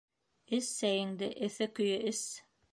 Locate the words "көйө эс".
1.81-2.27